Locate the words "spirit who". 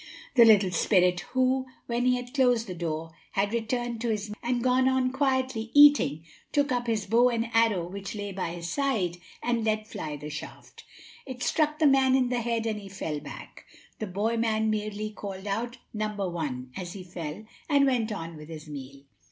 0.71-1.67